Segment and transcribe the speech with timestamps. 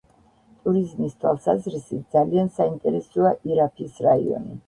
[0.61, 4.59] ტურიზმის თვალსაზრისით ძალიან საინტერესოა ირაფის რაიონი.